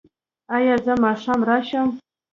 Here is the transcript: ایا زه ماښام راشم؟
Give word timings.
ایا 0.55 0.75
زه 0.85 0.93
ماښام 1.03 1.39
راشم؟ 1.49 1.89